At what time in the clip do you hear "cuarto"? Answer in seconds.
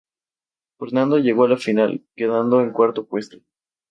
2.71-3.05